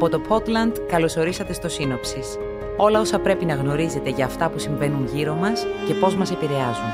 [0.00, 2.38] Από το Portland καλωσορίσατε στο Σύνοψης.
[2.76, 6.84] Όλα όσα πρέπει να γνωρίζετε για αυτά που συμβαίνουν γύρω μας και πώς μας επηρεάζουν.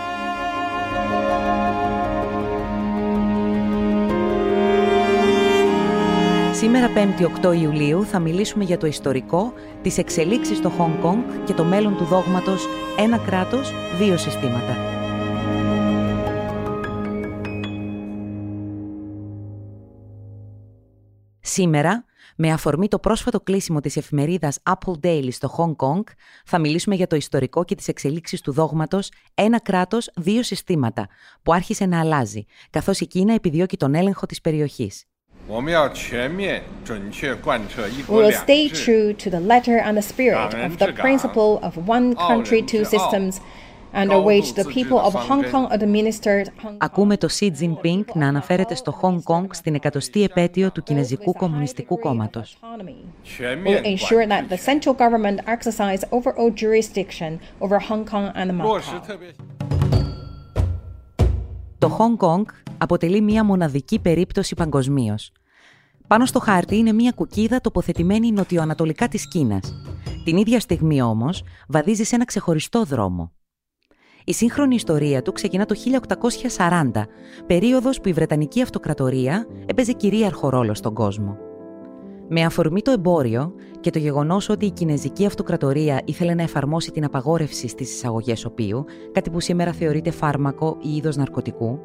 [6.52, 11.52] Σήμερα 5η 8 Ιουλίου θα μιλήσουμε για το ιστορικό, τις εξελίξεις στο Χονγκ Κονγκ και
[11.52, 12.66] το μέλλον του δόγματος
[12.98, 15.03] «Ένα κράτος, δύο συστήματα».
[21.54, 22.04] Σήμερα,
[22.36, 26.02] με αφορμή το πρόσφατο κλείσιμο της εφημερίδας Apple Daily στο Hong Kong,
[26.44, 31.08] θα μιλήσουμε για το ιστορικό και τις εξελίξεις του δόγματος «Ένα κράτος, δύο συστήματα»,
[31.42, 35.04] που άρχισε να αλλάζει, καθώς η Κίνα επιδιώκει τον έλεγχο της περιοχής.
[35.48, 35.52] We
[38.22, 42.60] will stay true to the letter and the spirit of the principle of one country,
[42.72, 43.32] two systems
[43.94, 46.46] under which the people of Hong Kong administered
[46.78, 51.98] Ακούμε το Xi Jinping να αναφέρεται στο Hong Kong στην εκατοστή επέτειο του Κινέζικου Κομμουνιστικού
[51.98, 52.58] Κόμματος.
[53.64, 59.14] will ensure that the central government exercise overall jurisdiction over Hong Kong and Macau.
[61.78, 62.42] Το Hong Kong
[62.78, 65.32] αποτελεί μία μοναδική περίπτωση παγκοσμίως.
[66.06, 69.74] Πάνω στο χάρτη είναι μία κουκίδα τοποθετημένη νοτιοανατολικά της Κίνας.
[70.24, 73.32] Την ίδια στιγμή όμως βαδίζει σε ένα ξεχωριστό δρόμο.
[74.26, 75.74] Η σύγχρονη ιστορία του ξεκινά το
[76.56, 77.02] 1840,
[77.46, 81.36] περίοδος που η Βρετανική Αυτοκρατορία έπαιζε κυρίαρχο ρόλο στον κόσμο.
[82.28, 87.04] Με αφορμή το εμπόριο και το γεγονός ότι η Κινέζικη Αυτοκρατορία ήθελε να εφαρμόσει την
[87.04, 91.78] απαγόρευση στις εισαγωγές οπίου, κάτι που σήμερα θεωρείται φάρμακο ή είδος ναρκωτικού,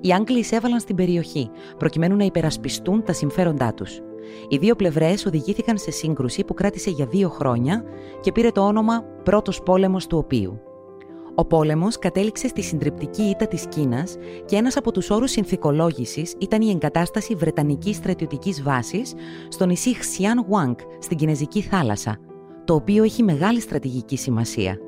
[0.00, 4.00] οι Άγγλοι εισέβαλαν στην περιοχή προκειμένου να υπερασπιστούν τα συμφέροντά τους.
[4.48, 7.84] Οι δύο πλευρές οδηγήθηκαν σε σύγκρουση που κράτησε για δύο χρόνια
[8.20, 10.60] και πήρε το όνομα Πρώτος Πόλεμος του Οποίου.
[11.38, 16.60] Ο πόλεμος κατέληξε στη συντριπτική ήττα της Κίνας και ένας από τους όρους συνθηκολόγησης ήταν
[16.60, 19.14] η εγκατάσταση βρετανικής στρατιωτικής βάσης
[19.48, 22.16] στο νησί Χσιάν Γουάνκ στην Κινέζικη θάλασσα,
[22.64, 24.78] το οποίο έχει μεγάλη στρατηγική σημασία.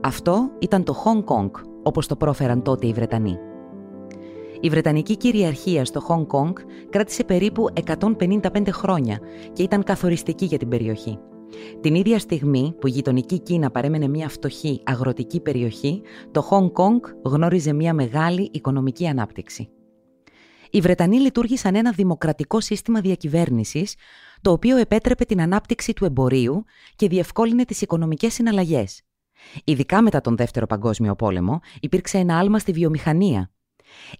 [0.00, 1.50] Αυτό ήταν το Hong Kong,
[1.82, 3.38] όπως το πρόφεραν τότε οι Βρετανοί.
[4.60, 6.52] Η Βρετανική κυριαρχία στο Hong Kong
[6.90, 9.18] κράτησε περίπου 155 χρόνια
[9.52, 11.18] και ήταν καθοριστική για την περιοχή.
[11.80, 17.00] Την ίδια στιγμή που η γειτονική Κίνα παρέμενε μια φτωχή αγροτική περιοχή, το Χονγκ Κονγκ
[17.24, 19.68] γνώριζε μια μεγάλη οικονομική ανάπτυξη.
[20.70, 23.94] Οι Βρετανοί λειτουργήσαν ένα δημοκρατικό σύστημα διακυβέρνησης,
[24.40, 26.64] το οποίο επέτρεπε την ανάπτυξη του εμπορίου
[26.96, 29.02] και διευκόλυνε τις οικονομικές συναλλαγές.
[29.64, 33.50] Ειδικά μετά τον Δεύτερο Παγκόσμιο Πόλεμο, υπήρξε ένα άλμα στη βιομηχανία.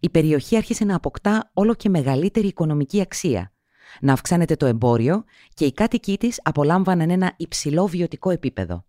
[0.00, 3.53] Η περιοχή άρχισε να αποκτά όλο και μεγαλύτερη οικονομική αξία
[4.00, 5.24] να αυξάνεται το εμπόριο
[5.54, 8.84] και οι κάτοικοί της απολάμβαναν ένα υψηλό βιωτικό επίπεδο.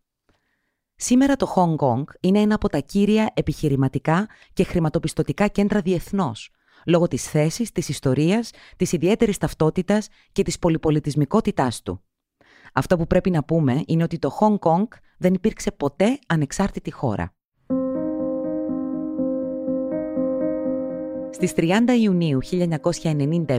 [0.95, 6.49] Σήμερα το Hong Kong είναι ένα από τα κύρια επιχειρηματικά και χρηματοπιστωτικά κέντρα διεθνώς,
[6.85, 12.03] λόγω της θέσης, της ιστορίας, της ιδιαίτερης ταυτότητας και της πολυπολιτισμικότητάς του.
[12.73, 17.35] Αυτό που πρέπει να πούμε είναι ότι το Hong Kong δεν υπήρξε ποτέ ανεξάρτητη χώρα.
[21.35, 21.69] Στις 30
[22.01, 23.57] Ιουνίου 1997,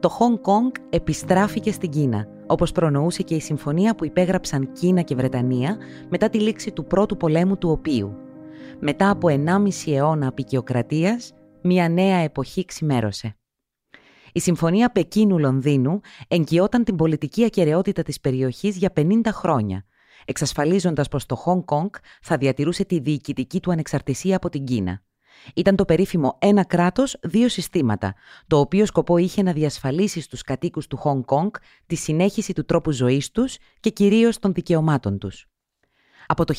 [0.00, 5.14] το Χονγκ Κονγκ επιστράφηκε στην Κίνα, όπως προνοούσε και η συμφωνία που υπέγραψαν Κίνα και
[5.14, 5.76] Βρετανία
[6.08, 8.16] μετά τη λήξη του Πρώτου Πολέμου του Οποίου.
[8.78, 13.36] Μετά από 1,5 αιώνα απεικιοκρατίας, μια νέα εποχή ξημέρωσε.
[14.32, 19.84] Η Συμφωνία Πεκίνου-Λονδίνου εγκυόταν την πολιτική ακαιρεότητα της περιοχής για 50 χρόνια,
[20.24, 21.90] εξασφαλίζοντας πως το Χονγκ Κονγκ
[22.22, 25.02] θα διατηρούσε τη διοικητική του ανεξαρτησία από την Κίνα.
[25.54, 28.14] Ήταν το περίφημο «ένα κράτος, δύο συστήματα»,
[28.46, 31.50] το οποίο σκοπό είχε να διασφαλίσει στους κατοίκους του Χονγκ Κονγκ
[31.86, 35.48] τη συνέχιση του τρόπου ζωής τους και κυρίως των δικαιωμάτων τους.
[36.26, 36.54] Από το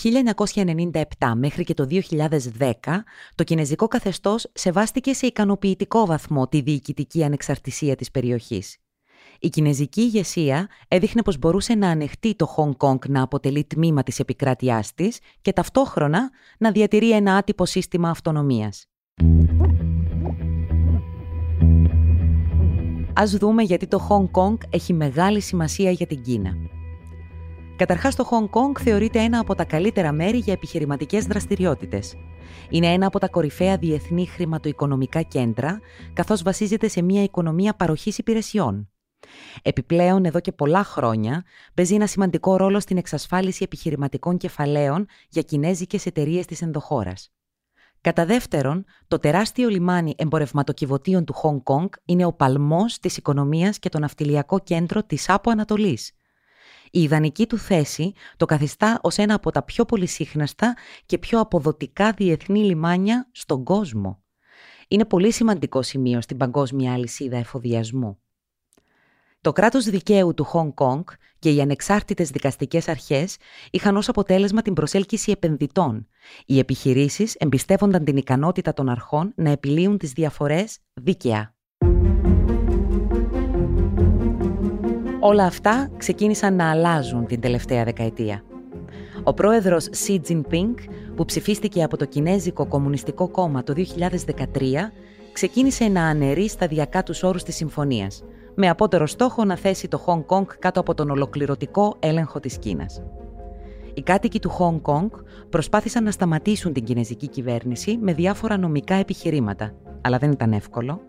[0.86, 1.04] 1997
[1.36, 3.04] μέχρι και το 2010,
[3.36, 8.81] το κινέζικο καθεστώς σεβάστηκε σε ικανοποιητικό βαθμό τη διοικητική ανεξαρτησία της περιοχής.
[9.44, 14.20] Η κινέζικη ηγεσία έδειχνε πως μπορούσε να ανεχτεί το Χονγκ Κονγκ να αποτελεί τμήμα της
[14.20, 18.86] επικράτειάς της και ταυτόχρονα να διατηρεί ένα άτυπο σύστημα αυτονομίας.
[23.14, 26.54] Ας δούμε γιατί το Χονγκ Κονγκ έχει μεγάλη σημασία για την Κίνα.
[27.76, 32.16] Καταρχάς το Χονγκ Κονγκ θεωρείται ένα από τα καλύτερα μέρη για επιχειρηματικές δραστηριότητες.
[32.70, 35.80] Είναι ένα από τα κορυφαία διεθνή χρηματοοικονομικά κέντρα,
[36.14, 38.91] καθώς βασίζεται σε μια οικονομία παροχής υπηρεσιών.
[39.62, 41.44] Επιπλέον, εδώ και πολλά χρόνια,
[41.74, 47.32] παίζει ένα σημαντικό ρόλο στην εξασφάλιση επιχειρηματικών κεφαλαίων για κινέζικες εταιρείες της ενδοχώρας.
[48.02, 53.90] Κατά δεύτερον, το τεράστιο λιμάνι εμπορευματοκιβωτίων του Χονγκ Κονγκ είναι ο παλμός της οικονομίας και
[53.90, 56.12] το ναυτιλιακό κέντρο της Άπο Ανατολής.
[56.92, 62.12] Η ιδανική του θέση το καθιστά ως ένα από τα πιο πολυσύχναστα και πιο αποδοτικά
[62.12, 64.24] διεθνή λιμάνια στον κόσμο.
[64.88, 68.20] Είναι πολύ σημαντικό σημείο στην παγκόσμια αλυσίδα εφοδιασμού.
[69.44, 71.04] Το κράτος δικαίου του Χονγκ Κονγκ
[71.40, 73.38] και οι ανεξάρτητες δικαστικές αρχές
[73.72, 76.08] είχαν ως αποτέλεσμα την προσέλκυση επενδυτών.
[76.46, 81.54] Οι επιχειρήσεις εμπιστεύονταν την ικανότητα των αρχών να επιλύουν τις διαφορές δίκαια.
[85.20, 88.44] Όλα αυτά ξεκίνησαν να αλλάζουν την τελευταία δεκαετία.
[89.24, 90.74] Ο πρόεδρος Xi Jinping,
[91.16, 94.92] που ψηφίστηκε από το Κινέζικο Κομμουνιστικό Κόμμα το 2013,
[95.34, 98.24] ξεκίνησε να αναιρεί σταδιακά τους όρους της συμφωνίας,
[98.56, 103.02] με απότερο στόχο να θέσει το Χονγκ Κονγκ κάτω από τον ολοκληρωτικό έλεγχο της Κίνας.
[103.94, 105.10] Οι κάτοικοι του Χονγκ Κονγκ
[105.50, 111.02] προσπάθησαν να σταματήσουν την κινέζικη κυβέρνηση με διάφορα νομικά επιχειρήματα, αλλά δεν ήταν εύκολο.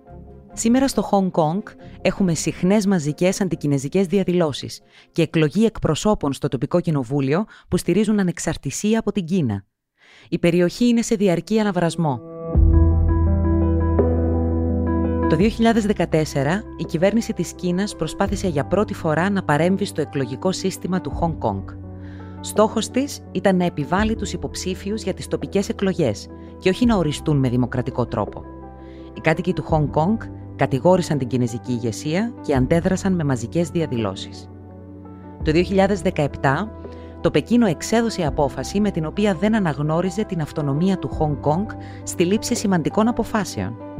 [0.53, 1.63] Σήμερα στο Χονγκ Κονγκ
[2.03, 4.81] έχουμε συχνές μαζικές αντικινέζικες διαδηλώσεις
[5.13, 9.65] και εκλογή εκπροσώπων στο τοπικό κοινοβούλιο που στηρίζουν ανεξαρτησία από την Κίνα.
[10.29, 12.32] Η περιοχή είναι σε διαρκή αναβρασμό.
[15.33, 21.01] Το 2014, η κυβέρνηση της Κίνας προσπάθησε για πρώτη φορά να παρέμβει στο εκλογικό σύστημα
[21.01, 21.63] του Χονγκ Κονγκ.
[22.41, 27.37] Στόχος της ήταν να επιβάλλει τους υποψήφιους για τις τοπικές εκλογές και όχι να οριστούν
[27.37, 28.43] με δημοκρατικό τρόπο.
[29.17, 30.19] Οι κάτοικοι του Χονγκ Κονγκ
[30.57, 34.49] κατηγόρησαν την κινέζικη ηγεσία και αντέδρασαν με μαζικές διαδηλώσεις.
[35.43, 36.69] Το 2017,
[37.21, 41.67] το Πεκίνο εξέδωσε απόφαση με την οποία δεν αναγνώριζε την αυτονομία του Χονγκ Κονγκ
[42.03, 43.92] στη λήψη σημαντικών αποφάσεων.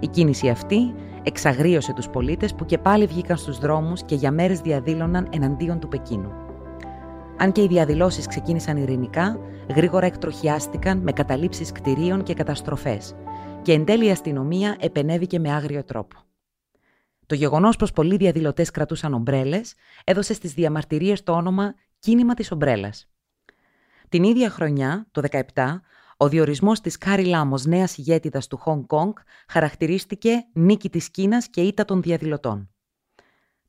[0.00, 4.60] Η κίνηση αυτή εξαγρίωσε τους πολίτες που και πάλι βγήκαν στους δρόμους και για μέρες
[4.60, 6.32] διαδήλωναν εναντίον του Πεκίνου.
[7.36, 9.38] Αν και οι διαδηλώσεις ξεκίνησαν ειρηνικά,
[9.74, 13.14] γρήγορα εκτροχιάστηκαν με καταλήψεις κτηρίων και καταστροφές,
[13.62, 16.16] και εν τέλει η αστυνομία επενέβηκε με άγριο τρόπο.
[17.26, 19.74] Το γεγονός πως πολλοί διαδηλωτές κρατούσαν ομπρέλες
[20.04, 23.08] έδωσε στις διαμαρτυρίες το όνομα Κίνημα της Ομπρέλας.
[24.08, 25.82] Την ίδια χρονιά, το 2017,
[26.20, 29.12] ο διορισμός της Κάρι Λαμ ως νέας ηγέτιδας του Χονγκ Κονγκ
[29.48, 32.70] χαρακτηρίστηκε νίκη της Κίνας και ήττα των διαδηλωτών.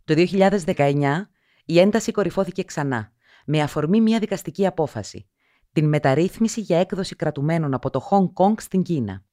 [0.03, 1.29] Το 2019,
[1.65, 3.11] η ένταση κορυφώθηκε ξανά,
[3.45, 5.29] με αφορμή μια δικαστική απόφαση,
[5.71, 9.23] την μεταρρύθμιση για έκδοση κρατουμένων από το Χονγκ Κονγκ στην Κίνα.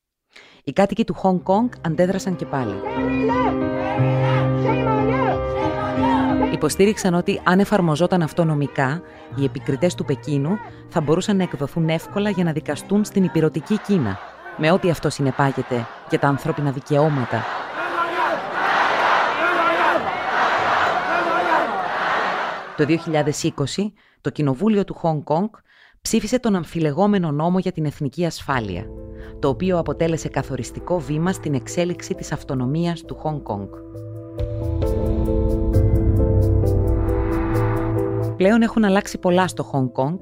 [0.64, 2.74] Οι κάτοικοι του Χονγκ Κονγκ αντέδρασαν και πάλι.
[6.56, 9.02] Υποστήριξαν ότι αν εφαρμοζόταν αυτό νομικά,
[9.34, 10.58] οι επικριτές του Πεκίνου
[10.88, 14.18] θα μπορούσαν να εκδοθούν εύκολα για να δικαστούν στην υπηρετική Κίνα,
[14.56, 17.44] με ό,τι αυτό συνεπάγεται και τα ανθρώπινα δικαιώματα.
[22.76, 25.48] Το 2020, το Κοινοβούλιο του Χονγκ Κονγκ
[26.00, 28.84] ψήφισε τον αμφιλεγόμενο νόμο για την εθνική ασφάλεια,
[29.38, 33.68] το οποίο αποτέλεσε καθοριστικό βήμα στην εξέλιξη της αυτονομίας του Χονγκ Κονγκ.
[38.36, 40.18] Πλέον έχουν αλλάξει πολλά στο Χονγκ Κονγκ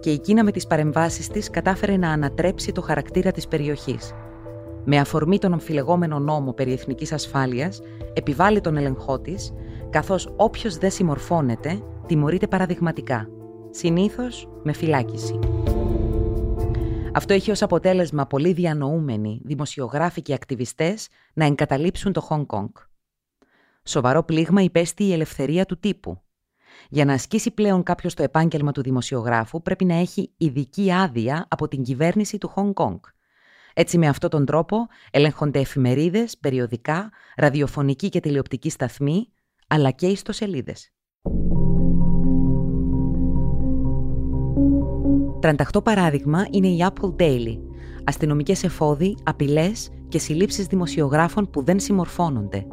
[0.00, 4.12] και η Κίνα με τις παρεμβάσεις της κατάφερε να ανατρέψει το χαρακτήρα της περιοχής.
[4.84, 7.80] Με αφορμή τον αμφιλεγόμενο νόμο περί εθνικής ασφάλειας,
[8.12, 9.52] επιβάλλει τον ελεγχό της,
[9.90, 13.28] καθώς όποιος δεν συμμορφώνεται, τιμωρείται παραδειγματικά,
[13.70, 15.38] συνήθως με φυλάκιση.
[17.12, 22.70] Αυτό έχει ως αποτέλεσμα πολύ διανοούμενοι δημοσιογράφοι και ακτιβιστές να εγκαταλείψουν το Χονγκ Κονγκ.
[23.84, 26.22] Σοβαρό πλήγμα υπέστη η ελευθερία του τύπου.
[26.88, 31.68] Για να ασκήσει πλέον κάποιος το επάγγελμα του δημοσιογράφου πρέπει να έχει ειδική άδεια από
[31.68, 32.98] την κυβέρνηση του Χονγκ Κονγκ.
[33.74, 39.28] Έτσι με αυτόν τον τρόπο ελέγχονται εφημερίδες, περιοδικά, ραδιοφωνική και τηλεοπτική σταθμή,
[39.68, 40.92] αλλά και ιστοσελίδες.
[45.40, 47.58] 38 παράδειγμα είναι η Apple Daily,
[48.04, 52.66] αστυνομικές εφόδοι, απειλές και συλλήψεις δημοσιογράφων που δεν συμμορφώνονται.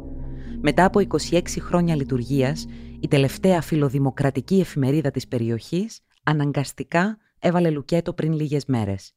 [0.60, 1.00] Μετά από
[1.30, 2.66] 26 χρόνια λειτουργίας,
[3.00, 9.12] η τελευταία φιλοδημοκρατική εφημερίδα της περιοχής αναγκαστικά έβαλε λουκέτο πριν λίγες μέρες.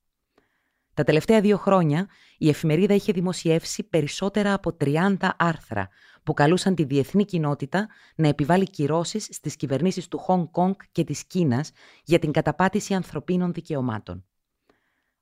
[0.93, 2.07] Τα τελευταία δύο χρόνια
[2.37, 5.89] η εφημερίδα είχε δημοσιεύσει περισσότερα από 30 άρθρα
[6.23, 11.25] που καλούσαν τη διεθνή κοινότητα να επιβάλλει κυρώσεις στις κυβερνήσεις του Χονγκ Κονγκ και της
[11.25, 11.71] Κίνας
[12.03, 14.25] για την καταπάτηση ανθρωπίνων δικαιωμάτων.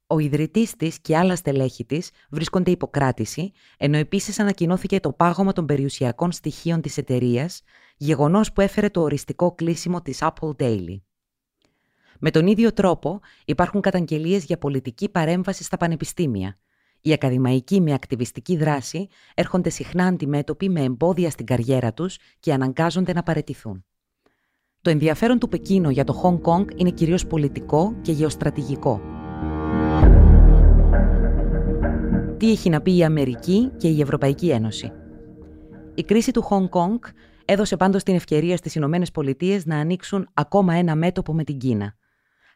[0.07, 5.65] Ο ιδρυτής της και άλλα στελέχη της βρίσκονται υποκράτηση, ενώ επίσης ανακοινώθηκε το πάγωμα των
[5.65, 7.61] περιουσιακών στοιχείων της εταιρείας,
[7.97, 11.01] γεγονός που έφερε το οριστικό κλείσιμο της Apple Daily.
[12.19, 16.57] Με τον ίδιο τρόπο υπάρχουν καταγγελίες για πολιτική παρέμβαση στα πανεπιστήμια,
[17.01, 23.13] οι ακαδημαϊκοί με ακτιβιστική δράση έρχονται συχνά αντιμέτωποι με εμπόδια στην καριέρα τους και αναγκάζονται
[23.13, 23.85] να παρετηθούν.
[24.81, 29.16] Το ενδιαφέρον του Πεκίνο για το Χονγκ Κονγκ είναι κυρίως πολιτικό και γεωστρατηγικό.
[32.37, 34.91] Τι έχει να πει η Αμερική και η Ευρωπαϊκή Ένωση.
[35.95, 36.99] Η κρίση του Χονγκ Κονγκ
[37.45, 41.95] έδωσε πάντως την ευκαιρία στις Ηνωμένες Πολιτείες να ανοίξουν ακόμα ένα μέτωπο με την Κίνα.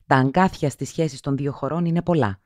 [0.06, 2.40] Τα αγκάθια στις σχέσεις των δύο χωρών είναι πολλά–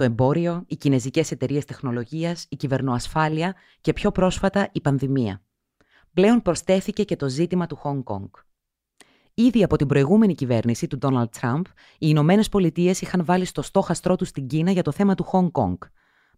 [0.00, 5.42] το εμπόριο, οι κινέζικες εταιρείες τεχνολογίας, η κυβερνοασφάλεια και πιο πρόσφατα η πανδημία.
[6.12, 8.28] πλέον προσθέθηκε και το ζήτημα του Χονγκ Κονγκ.
[9.34, 14.16] Ήδη από την προηγούμενη κυβέρνηση του Ντόναλτ Τραμπ, οι Ηνωμένες Πολιτείες είχαν βάλει στο στόχαστρό
[14.16, 15.76] τους στην Κίνα για το θέμα του Χονγκ Κονγκ.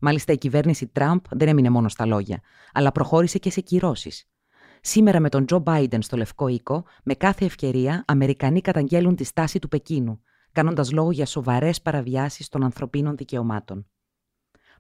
[0.05, 2.41] Μάλιστα, η κυβέρνηση Τραμπ δεν έμεινε μόνο στα λόγια,
[2.73, 4.29] αλλά προχώρησε και σε κυρώσεις.
[4.81, 9.59] Σήμερα με τον Τζο Μπάιντεν στο Λευκό Οίκο, με κάθε ευκαιρία, Αμερικανοί καταγγέλουν τη στάση
[9.59, 13.87] του Πεκίνου, κάνοντας λόγο για σοβαρές παραβιάσεις των ανθρωπίνων δικαιωμάτων.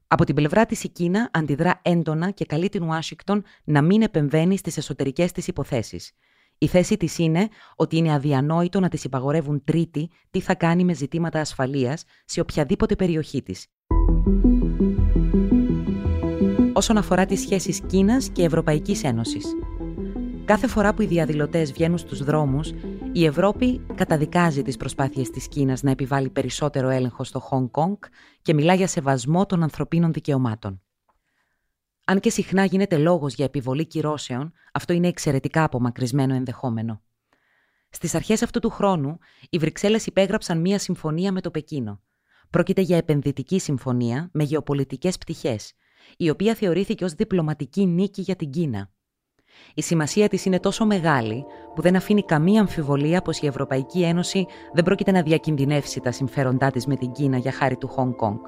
[0.07, 4.57] Από την πλευρά της η Κίνα αντιδρά έντονα και καλεί την Ουάσιγκτον να μην επεμβαίνει
[4.57, 6.13] στις εσωτερικές της υποθέσεις.
[6.59, 10.95] Η θέση της είναι ότι είναι αδιανόητο να τη υπαγορεύουν τρίτη τι θα κάνει με
[10.95, 13.67] ζητήματα ασφαλείας σε οποιαδήποτε περιοχή της.
[16.83, 19.45] Όσον αφορά τις σχέσεις Κίνας και Ευρωπαϊκής Ένωσης.
[20.45, 22.71] Κάθε φορά που οι διαδηλωτές βγαίνουν στους δρόμους,
[23.13, 27.97] η Ευρώπη καταδικάζει τις προσπάθειες της Κίνας να επιβάλλει περισσότερο έλεγχο στο Χονγκ Κονγκ
[28.43, 30.83] και μιλά για σεβασμό των ανθρωπίνων δικαιωμάτων.
[32.05, 37.03] Αν και συχνά γίνεται λόγος για επιβολή κυρώσεων, αυτό είναι εξαιρετικά απομακρυσμένο ενδεχόμενο.
[37.91, 39.19] Στις αρχές αυτού του χρόνου,
[39.51, 42.01] οι Βρυξέλλες υπέγραψαν μία συμφωνία με το Πεκίνο.
[42.51, 45.75] Πρόκειται για επενδυτική συμφωνία με γεωπολιτικές πτυχές,
[46.17, 48.91] η οποία θεωρήθηκε ως διπλωματική νίκη για την Κίνα.
[49.75, 51.45] Η σημασία της είναι τόσο μεγάλη
[51.75, 56.71] που δεν αφήνει καμία αμφιβολία πως η Ευρωπαϊκή Ένωση δεν πρόκειται να διακινδυνεύσει τα συμφέροντά
[56.71, 58.39] της με την Κίνα για χάρη του Χονγκ Κονγκ.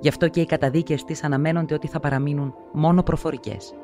[0.00, 3.74] Γι' αυτό και οι καταδίκες της αναμένονται ότι θα παραμείνουν μόνο προφορικές.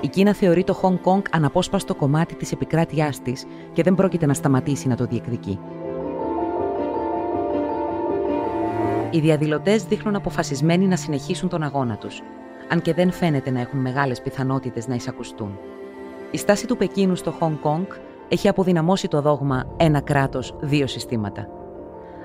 [0.00, 4.34] Η Κίνα θεωρεί το Χονγκ Κονγκ αναπόσπαστο κομμάτι της επικράτειάς της και δεν πρόκειται να
[4.34, 5.58] σταματήσει να το διεκδικεί.
[9.16, 12.22] Οι διαδηλωτές δείχνουν αποφασισμένοι να συνεχίσουν τον αγώνα τους,
[12.68, 15.58] αν και δεν φαίνεται να έχουν μεγάλες πιθανότητες να εισακουστούν.
[16.30, 17.86] Η στάση του Πεκίνου στο Χονγκ Κονγκ
[18.28, 21.48] έχει αποδυναμώσει το δόγμα ένα κράτος, δύο συστήματα.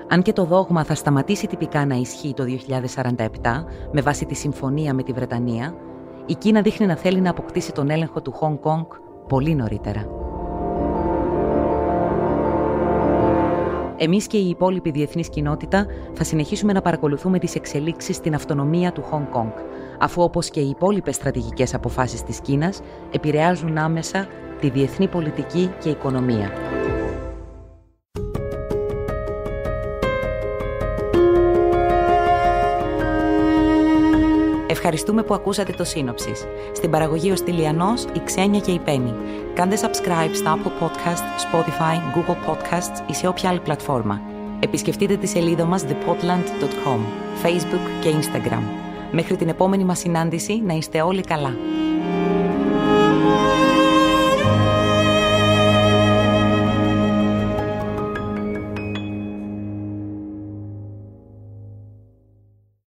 [0.08, 3.26] Αν και το δόγμα θα σταματήσει τυπικά να ισχύει το 2047
[3.92, 5.74] με βάση τη συμφωνία με τη Βρετανία,
[6.26, 8.86] η Κίνα δείχνει να θέλει να αποκτήσει τον έλεγχο του Χονγκ Κονγκ
[9.28, 10.21] πολύ νωρίτερα.
[14.04, 19.02] Εμείς και η υπόλοιπη διεθνής κοινότητα θα συνεχίσουμε να παρακολουθούμε τις εξελίξεις στην αυτονομία του
[19.02, 19.52] Χονγκ Κονγκ,
[19.98, 22.80] αφού όπως και οι υπόλοιπες στρατηγικές αποφάσεις της Κίνας
[23.10, 24.26] επηρεάζουν άμεσα
[24.60, 26.52] τη διεθνή πολιτική και οικονομία.
[34.66, 36.44] Ευχαριστούμε που ακούσατε το σύνοψης.
[36.72, 39.14] Στην παραγωγή ο Στυλιανός, η Ξένια και η Πέννη.
[39.54, 44.20] Κάντε subscribe στα Apple Podcast, Spotify, Google Podcasts ή σε όποια άλλη πλατφόρμα.
[44.60, 46.98] Επισκεφτείτε τη σελίδα μας thepotland.com,
[47.42, 48.62] Facebook και Instagram.
[49.10, 51.56] Μέχρι την επόμενη μας συνάντηση να είστε όλοι καλά.